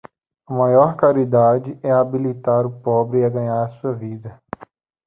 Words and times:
A 0.47 0.51
maior 0.55 0.95
caridade 0.95 1.77
é 1.83 1.91
habilitar 1.91 2.65
o 2.65 2.81
pobre 2.81 3.23
a 3.23 3.29
ganhar 3.29 3.63
a 3.63 3.67
sua 3.69 3.93
vida. 3.93 4.41